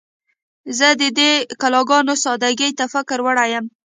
[0.77, 1.31] زه د دې
[1.61, 3.65] ګلانو سادګۍ ته فکر وړی یم